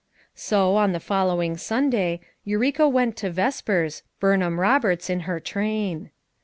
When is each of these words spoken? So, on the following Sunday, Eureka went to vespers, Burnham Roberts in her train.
So, 0.33 0.77
on 0.77 0.93
the 0.93 0.99
following 0.99 1.57
Sunday, 1.57 2.21
Eureka 2.43 2.89
went 2.89 3.15
to 3.17 3.29
vespers, 3.29 4.01
Burnham 4.19 4.59
Roberts 4.59 5.11
in 5.11 5.19
her 5.29 5.39
train. 5.39 6.09